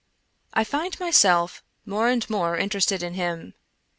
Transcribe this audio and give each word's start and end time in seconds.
T 0.57 0.63
FIND 0.63 0.99
myself 0.99 1.63
more 1.85 2.07
and 2.07 2.27
more 2.27 2.57
interested 2.57 3.03
in 3.03 3.13
him. 3.13 3.53